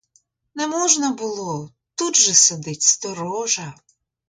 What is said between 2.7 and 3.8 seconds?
сторожа.